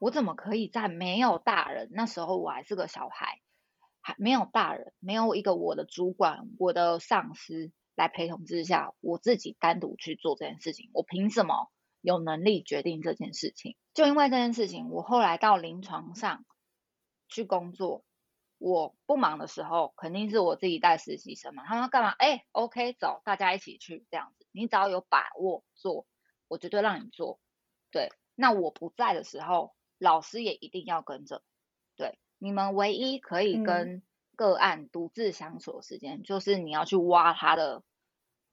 [0.00, 3.42] 我怎么可以在没有大人那时候我还是个小孩，
[4.00, 11.70] 还没有大人，没有一个我的主管、我的上司来陪同之下，我自己单独去做这件事情，我凭什么
[12.00, 13.76] 有能力决定这件事情。
[13.92, 16.46] 就因为这件事情，我后来到临床上
[17.28, 18.06] 去工作，
[18.56, 21.66] 我不忙的时候，肯定是我自己带实习生嘛。
[21.66, 22.08] 他们干嘛？
[22.08, 24.43] 哎，OK，走，大家一起去这样子。
[24.54, 26.06] 你只要有把握做，
[26.48, 27.40] 我绝对让你做。
[27.90, 31.42] 对，那我不在的时候，老师也一定要跟着。
[31.96, 34.02] 对，你们唯一可以跟
[34.36, 37.82] 个案独自相处的时间，就是你要去挖他的。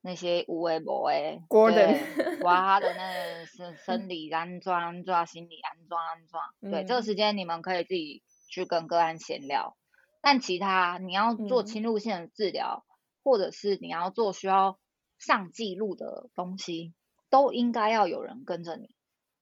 [0.04, 2.02] 那些无为博诶，对，
[2.42, 9.76] 挖他的那生生理安装安装，心理安装安装，对，这个时间你们可以自己去跟个案闲聊。
[10.20, 12.84] 但其他你要做侵入性的治疗，
[13.22, 14.76] 或者是你要做需要
[15.22, 16.92] 上记录的东西，
[17.30, 18.94] 都应该要有人跟着你，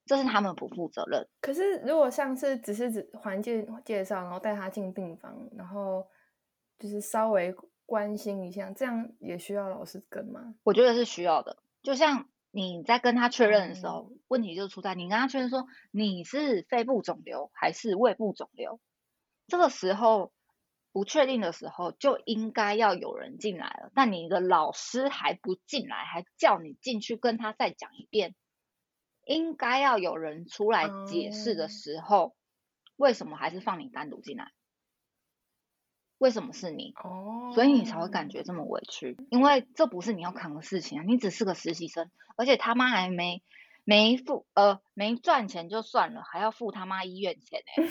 [0.06, 1.28] 这是他们不负责任。
[1.40, 6.06] 可是如果上次只是指环境介绍，然后带他进病房，然后
[6.78, 7.52] 就是稍微。
[7.90, 10.54] 关心一下，这样也需要老师跟吗？
[10.62, 11.56] 我觉得是需要的。
[11.82, 18.78] 就像你在跟他确认的时候，问题就出在你跟他确认说你是肺部肿瘤还是胃部肿瘤，
[19.48, 20.32] 这个时候
[20.92, 23.92] 不确定的时候，就应该要有人进来了。
[23.94, 28.34] 但你的老师还不进来，还叫你进去跟他再讲一遍，
[29.24, 32.34] 应该要有人出来解释的时候，
[32.96, 34.52] 为什么还是放你单独进来？
[36.18, 36.92] 为什么是你？
[37.02, 41.04] 哦，所以你才会感觉这么委屈，因为这不是你要扛的事情啊！
[41.06, 43.42] 你只是个实习生，而且他妈还没
[43.90, 47.82] 没付呃没赚钱就算了，还要付他妈医院钱哎！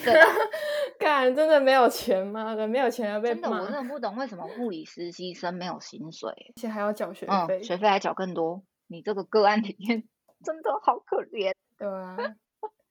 [0.97, 2.55] 干真的没有钱吗？
[2.67, 8.63] 没有钱要被真的我真的 不懂为什么护理实习生没有薪水，而且还要缴学费，学费还缴更多。
[8.87, 10.01] 你这个个案里面
[10.41, 11.53] 真的好可怜。
[11.77, 12.15] 对啊，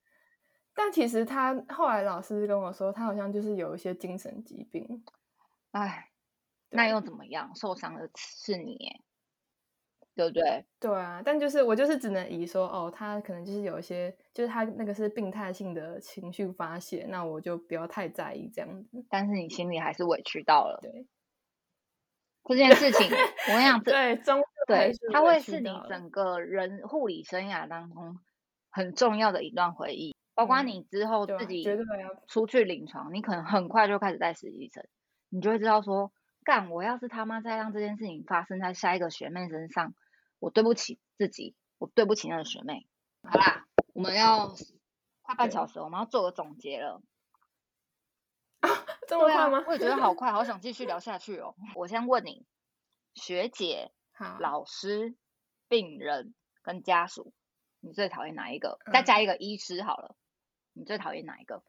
[0.77, 5.03] 但其实他后来老师跟我说，他好像就是有一些精神疾病。
[5.71, 6.11] 哎，
[6.69, 7.51] 那又怎么样？
[7.55, 8.77] 受伤的是你，
[10.19, 10.65] 对不对？
[10.81, 19.05] 对啊，但就是我就是只能以说，哦，他可能就是有一些，就是他那个是病态性的情绪发泄，那我就不要太在意这样子。
[19.09, 21.07] 但是你心里还是委屈到了，对
[22.45, 23.07] 这件事情，
[23.49, 28.19] 我跟你讲，对，中对，它会是你整个人护理生涯当中
[28.71, 31.65] 很重要的一段回忆，包括你之后自己
[32.27, 34.85] 出去临床，你可能很快就开始在实习生。
[35.29, 36.11] 你就会知道说，
[36.43, 39.95] 干我要是他妈再让这件事情发生在下一个学妹身上，
[40.39, 42.87] 我对不起自己，我对不起那个学妹。
[43.23, 44.55] 好啦，我们要
[45.23, 47.03] 快半小时，我们要做个总结了。
[49.07, 49.65] 这么快吗？
[49.67, 51.55] 我也觉得好快，好想继续聊 下去哦。
[51.75, 52.47] 我先问你，
[53.15, 53.91] 学姐、
[54.39, 55.15] 老师、
[55.69, 57.33] 病人跟家属，
[57.81, 58.79] 你最讨厌哪一个？
[58.93, 60.15] 再加一个医师好了，
[60.75, 61.63] 你最讨厌哪一个？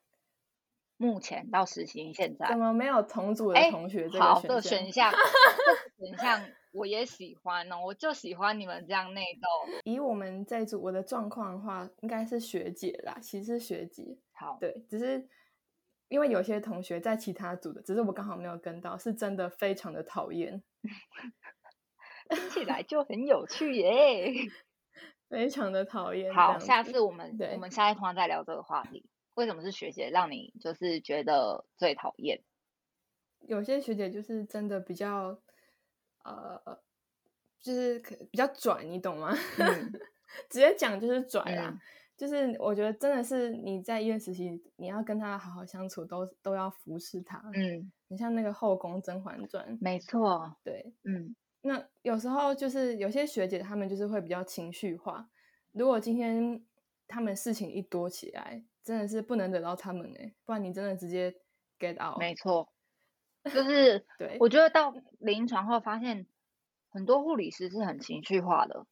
[0.97, 5.13] 目前到实习现在，怎么没有同组的同学这个选项？
[5.97, 9.71] 选项我也喜欢哦，我就喜欢你们这样内斗。
[9.83, 14.17] 以我们这组我的状况的话，应该是学姐啦，其实是学姐。
[14.31, 15.27] 好，对，只是
[16.07, 20.63] 因为有些同学在其他组的，只是我刚好没有跟到，是真的非常的讨厌。
[22.29, 24.31] 听起来就很有趣耶，
[25.27, 26.31] 非常的讨厌。
[26.31, 29.09] 好，下次我们我们下一通再聊这个话题。
[29.33, 32.43] 为什么是学姐让你就是觉得最讨厌？
[33.47, 35.41] 有些学姐就是真的比较，
[36.23, 36.79] 呃，
[37.61, 37.99] 就是
[38.31, 39.33] 比较拽，你懂吗？
[40.49, 41.77] 直接讲就是拽啦。
[42.17, 47.41] 就是我觉得真的是你在医院实习，你要跟他好好相处，都都要服侍他。
[47.53, 51.35] 嗯，你像那个后宫《甄嬛传》，没错，对，嗯。
[51.61, 55.29] 那有时候就是有些学姐她们就是会比较情绪化，
[55.73, 56.63] 如果今天
[57.07, 58.65] 他们事情一多起来。
[58.81, 61.31] 真的是不能惹到他们哎，不然你真的直接
[61.77, 62.17] get out。
[62.17, 62.67] 没错，
[63.43, 64.37] 就是 对。
[64.39, 66.27] 我觉得到临床后发现，
[66.89, 68.85] 很多护理师是很情绪化的，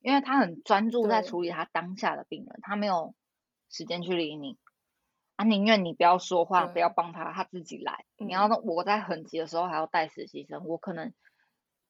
[0.00, 3.14] 因为他很专注在处理他当下的病人，他没有
[3.68, 4.58] 时间去理你。
[5.36, 8.06] 啊，宁愿你不要说话，不要帮他，他自己来。
[8.16, 11.12] 你要我在很急的时候还要带实习生，我可能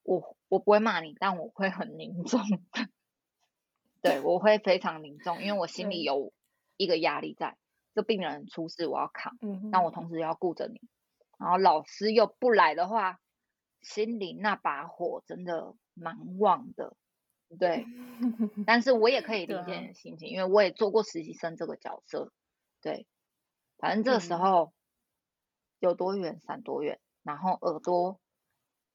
[0.03, 2.41] 我我不会骂你，但我会很凝重。
[4.03, 6.33] 对，我会非常凝重，因为我心里有。
[6.79, 7.57] 一个压力在，
[7.95, 9.39] 这病人出事我要扛，
[9.73, 10.79] 但我同时要顾着你，
[11.39, 13.21] 然后老师又不来的话，
[13.83, 16.97] 心里那把火真的蛮旺的，
[17.59, 17.87] 对。
[18.67, 22.33] 但是我也可以理解你的心情，因为我也做过实习生这个角色，
[22.81, 23.07] 对。
[23.79, 24.73] 反正这时候
[25.79, 28.19] 有多远闪多远，然后耳朵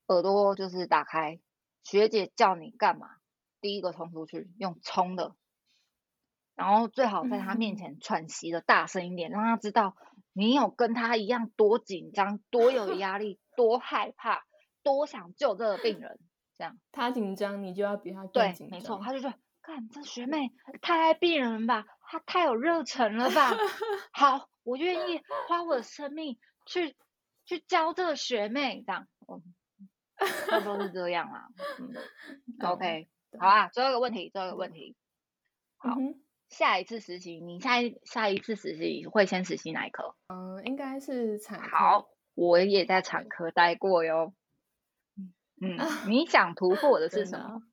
[0.07, 1.39] 耳朵就是打开，
[1.83, 3.07] 学姐叫你干嘛，
[3.61, 5.35] 第一个冲出去，用冲的。
[6.55, 9.95] 然后最好在他面前喘息的大声一点，让他知道
[10.33, 14.43] 你有跟他一样多紧张、多有 压力、多害怕、
[14.83, 16.19] 多想救这个病人。
[16.55, 18.69] 这样他紧张，你就要比他更紧张。
[18.69, 23.51] 对，没错，他就说：“看这学妹太爱病人吧，她太有热忱了吧？
[24.13, 26.95] 好，我愿意花我的生命去
[27.45, 29.07] 去教这个学妹，这样，
[30.47, 31.47] 差不多是这样啦。
[31.79, 31.89] 嗯，
[32.69, 34.95] OK，好啊，最后一个问题，最后一个问题，
[35.77, 35.95] 好，
[36.51, 40.13] 下一次实习，你下一下一次实习会先实习哪一科？
[40.27, 41.75] 嗯，应该是产科。
[41.75, 44.33] 好，我也在产科待过哟。
[45.59, 47.63] 嗯，你想突破的 是什么？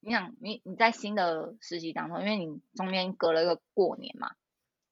[0.00, 4.32] 你想你你在新的实习当中，因为你中间隔了一个过年嘛，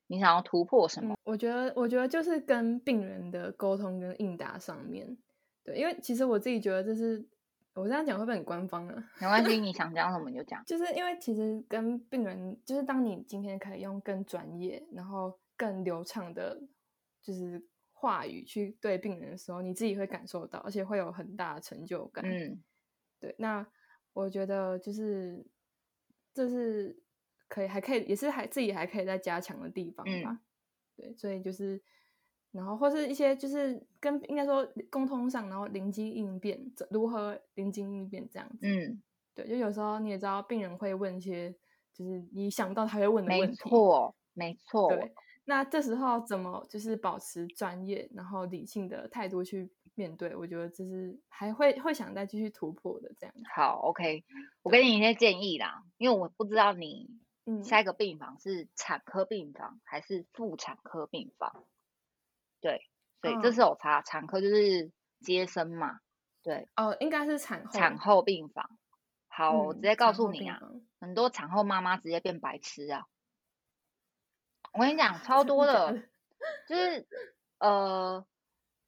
[0.07, 1.17] 你想要突破什么？
[1.23, 5.17] 我觉得，我觉得就是跟病人的沟通跟应答上面，
[5.63, 7.25] 对，因为其实我自己觉得这是
[7.77, 8.95] 我这样讲会不会很官方啊？
[9.21, 10.65] 没关系，你想讲什么你就讲。
[10.65, 16.61] 就是因为其实跟病人，就是当你今天可以用更专业，然后更流畅的，
[17.23, 22.25] 就是话语去对病人的时候，你自己会感受到，而且会有很大的成就感。
[22.25, 22.63] 嗯，
[23.21, 23.67] 对，那。
[24.17, 25.47] 我觉得就是
[26.33, 26.99] 这是
[27.49, 30.41] 可以，还可以，也是还自己还可以再加强的地方吧。
[30.97, 31.79] 对，所以就是，
[32.57, 36.59] 然后或是一些就是跟应该说沟通上，然后灵机应变，
[36.91, 38.59] 如何灵机应变这样子。
[38.63, 39.01] 嗯，
[39.35, 41.55] 对，就有时候你也知道，病人会问一些
[41.93, 43.61] 就是你想不到他会问的问题。
[43.65, 44.89] 没错，没错。
[44.89, 45.13] 对，
[45.45, 49.71] 那这时候怎么就是保持专业，然后理性的态度去？
[49.99, 53.35] 面对，我觉得这是还会会想再继续突破的这样。
[53.55, 54.23] 好，OK，
[54.63, 57.09] 我给你一些建议啦，因为我不知道你
[57.65, 61.65] 下一个病房是产科病房还是妇产科病房。
[62.67, 66.01] 对，所以这是有差，产科就是接生嘛。
[66.43, 68.79] 对，哦，应该是产产后病房。
[69.29, 70.61] 好，我直接告诉你啊，
[71.01, 73.07] 很多产后妈妈直接变白痴啊。
[74.73, 76.03] 我跟你讲，超多的，
[76.69, 77.07] 就是
[77.59, 78.27] 呃。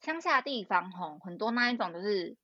[0.01, 2.37] 乡下地方吼，很多那一种就是，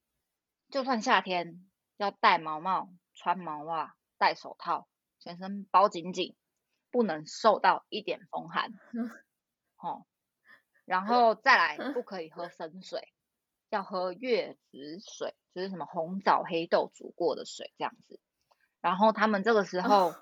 [0.70, 1.64] 就算夏天
[1.96, 4.88] 要戴毛帽、穿毛袜、戴手套，
[5.20, 6.34] 全身包紧紧，
[6.90, 8.72] 不能受到一点风寒。
[9.76, 10.04] 吼，
[10.84, 13.12] 然后再来不可以喝生水，
[13.70, 18.20] 要喝月子水，就是什么红枣、黑豆煮过的水这样子。
[18.80, 20.14] 然后他们这个时候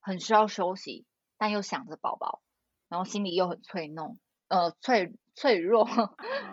[0.00, 1.06] 很需要休息，
[1.38, 2.42] 但又想着宝宝，
[2.88, 5.14] 然后心里又很脆弄，呃脆。
[5.36, 5.86] 脆弱，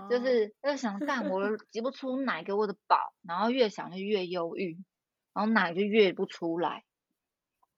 [0.09, 4.77] 就是又想干，我 挤不出奶给我的宝，然后越想就越忧郁，
[5.33, 6.85] 然后奶就越不出来。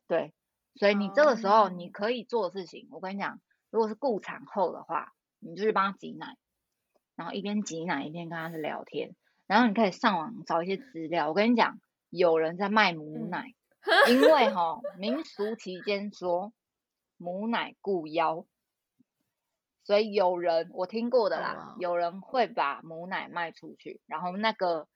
[0.08, 0.34] 对，
[0.76, 6.38] 所以你这个时候你可以做的事情，我跟你讲，如果是顾产后的话，你就去帮他挤奶，
[7.16, 9.16] 然后一边挤奶一边跟他聊天，
[9.48, 11.30] 然后你可以上网找一些资料。
[11.30, 13.54] 我跟你讲，有人在卖母奶，
[14.10, 16.54] 因为哈民俗期间说
[17.18, 18.46] 母奶固腰。
[19.84, 24.88] 所以有人我听过的啦，有人会把母奶卖出去，然后那个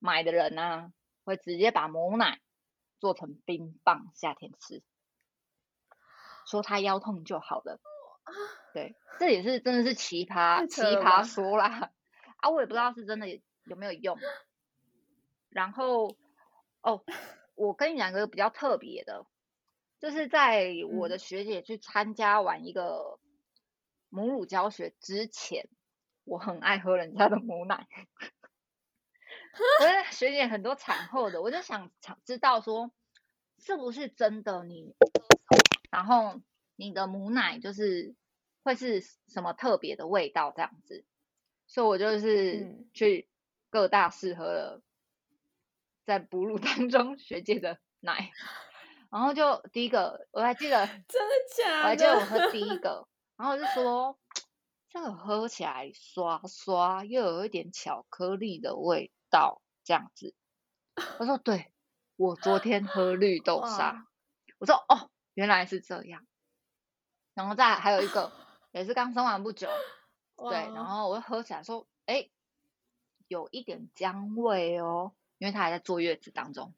[0.00, 0.92] 买的人呢，
[1.22, 2.40] 会直接把母奶
[2.98, 4.82] 做成冰棒，夏天吃，
[6.46, 7.78] 说他腰痛就好了。
[8.74, 11.90] 对，这也是真的是奇葩奇葩说啦，
[12.36, 13.28] 啊，我也不知道是真的
[13.64, 14.18] 有没有用。
[15.48, 16.14] 然后
[16.82, 17.02] 哦，
[17.54, 19.24] 我跟你讲一个比较特别的，
[19.98, 23.18] 就是在我的学姐去参加完一个。
[24.10, 25.68] 母乳教学之前，
[26.22, 27.88] 我很爱喝人家的母奶。
[29.82, 32.92] 我学姐很多产后的，我就想想知道说，
[33.58, 34.94] 是不是真的你，
[35.90, 36.40] 然后
[36.76, 38.14] 你的母奶就是
[38.64, 41.04] 会是什么特别的味道这样子，
[41.68, 43.28] 所以我就是去
[43.70, 44.82] 各大试喝了，
[46.04, 48.32] 在哺乳当中 学姐的奶，
[49.10, 51.78] 然后就第一个我还记得，真的假的？
[51.78, 53.06] 我还记得 我喝第一个。
[53.36, 54.18] 然后我就说，
[54.88, 60.34] 这个喝起来刷刷，又有一点巧克力的味道，这样子。
[61.18, 61.72] 我说对，
[62.14, 64.06] 我昨天喝绿豆沙。
[64.58, 66.24] 我说哦，原来是这样。
[67.34, 68.30] 然后再还有一个，
[68.74, 69.68] 也是刚生完不久，
[70.36, 70.52] 对。
[70.74, 72.28] 然后我就喝起来说，哎，
[73.28, 76.74] 有一点姜味哦，因为他还在坐月子当中。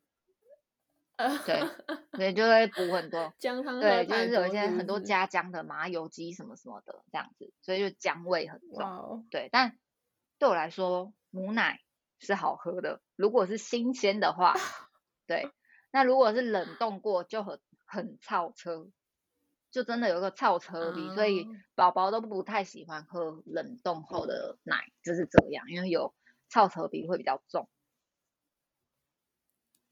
[1.47, 1.61] 对，
[2.13, 9.27] 所以，就会补很多 姜汤，对，就是有一些很多加姜的麻油鸡什么什么的这样子，所以就姜味很重。
[9.31, 9.79] 对，但
[10.39, 11.81] 对我来说，母奶
[12.19, 13.01] 是好喝的。
[13.15, 14.55] 如果是新鲜的话，
[15.27, 15.51] 对，
[15.91, 18.87] 那如果是冷冻过，就很很超车，
[19.77, 26.15] 就真的有个超车味，所以宝宝都不太喜欢喝冷冻后的奶，就是这样，因为有
[26.49, 27.69] 超车鼻会比较重。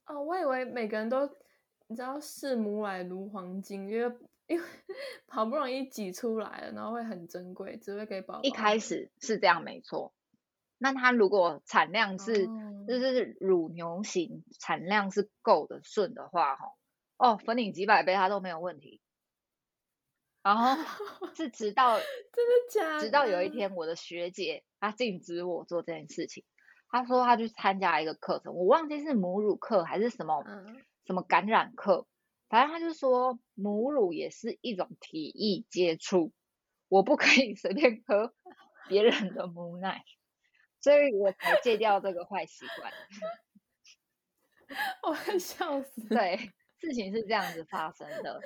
[0.07, 1.29] 哦，我以为每个人都
[1.85, 4.17] 你知道视母奶如黄金，因为
[4.47, 4.65] 因为
[5.29, 8.41] 好不容易挤出来了，然后会很珍贵，只会给宝宝。
[8.41, 10.15] 一开始是这样，没错。
[10.79, 12.47] 那它如果产量是
[12.87, 16.73] 就是乳牛型产量是够的顺的话，哈，
[17.17, 18.99] 哦，粉你几百杯它都没有问题。
[20.45, 20.77] 然后
[21.33, 22.99] 是直到 真的假？
[22.99, 26.43] 直到有一天，我的学姐她禁止我做这件事情。
[26.87, 30.43] 她说她去参加一个课程，我忘记是母乳课还是什么
[31.07, 32.05] 什么感染课，
[32.47, 36.31] 反正她就说母乳也是一种体液接触，
[36.89, 38.31] 我不可以 随便喝
[38.87, 40.05] 别人的母奶，
[40.79, 42.93] 所以我才戒掉这个坏习惯。
[45.01, 46.07] 我快笑死！
[46.07, 48.39] 对，事情是这样子发生的。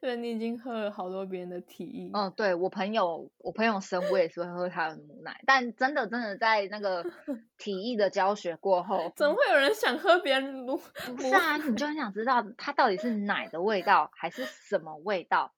[0.00, 2.10] 对，你已经喝了好多别人的提议。
[2.14, 7.04] 嗯，对我朋友，我朋友生我也是会喝他的母奶，但真的真的在那个
[7.58, 10.76] 体液的教学过后，怎么会有人想喝别人母？
[11.16, 15.54] 不是啊，你就很想知道它到底是奶的味道还是什么味道？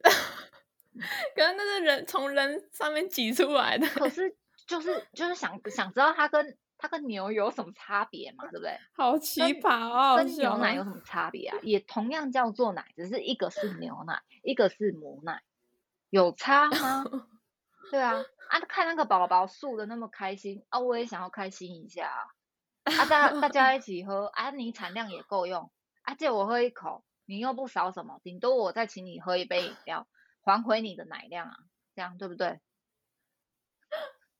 [0.02, 3.86] 可能那是人从人上面挤出来的。
[3.86, 6.56] 可是就是就是想想知道它跟。
[6.80, 8.44] 它跟牛有什么差别嘛？
[8.50, 8.78] 对不对？
[8.94, 10.16] 好奇葩哦！
[10.16, 11.58] 跟牛奶有什么差别啊？
[11.62, 15.42] 也同样叫做奶，只是一个是牛奶，一个是母奶，
[16.08, 17.04] 有差吗？
[17.92, 22.08] 对啊，啊，看那个宝宝素的那么开心啊，我也想要开心一下
[22.84, 23.04] 啊！
[23.06, 25.70] 大大家一起喝啊，你产量也够用
[26.02, 30.06] 啊，借我喝一口，你又不少什么，顶多我再请你喝一杯饮料，
[30.42, 31.56] 还回你的奶量啊，
[31.94, 32.60] 这样对不对？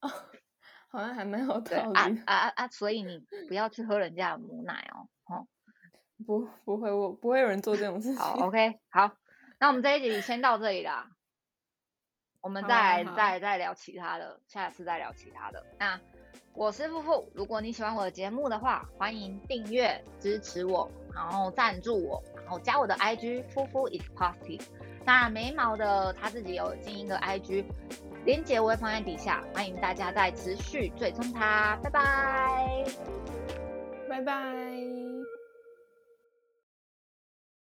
[0.91, 1.99] 好像还蛮有道理。
[1.99, 2.69] 啊啊啊啊！
[2.69, 5.47] 所以你不要去喝人家的母奶哦，哦，
[6.27, 8.19] 不不会，我不会有人做这种事情。
[8.19, 9.13] 好，OK，好，
[9.59, 11.09] 那我们这一集先到这里啦，
[12.41, 15.65] 我们再再再聊其他的，下次再聊其他的。
[15.79, 16.01] 那
[16.55, 24.67] 我是富富，如果你喜欢我的节目的话，欢迎订阅支持我，然后赞助我，然后加我的 IG，夫妇 is positive。
[25.07, 27.65] 那眉毛的他自己有经营的 IG。
[28.25, 32.85] 链接我会放在底下，欢迎大家再持续追踪它，拜拜，
[34.09, 35.10] 拜拜。